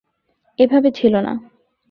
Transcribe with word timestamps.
এভাবে 0.59 0.89
ছিল 0.91 1.13
না। 1.21 1.33